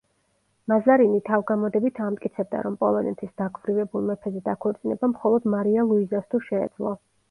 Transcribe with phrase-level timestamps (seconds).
[0.71, 7.01] მაზარინი თავგამოდებით ამტკიცებდა, რომ პოლონეთის დაქვრივებულ მეფეზე დაქორწინება მხოლოდ მარია ლუიზას თუ შეეძლო.